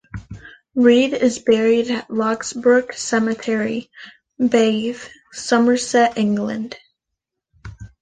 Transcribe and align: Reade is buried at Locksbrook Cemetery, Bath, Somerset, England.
Reade 0.73 1.13
is 1.13 1.37
buried 1.37 1.91
at 1.91 2.07
Locksbrook 2.07 2.91
Cemetery, 2.95 3.91
Bath, 4.39 5.11
Somerset, 5.31 6.17
England. 6.17 6.75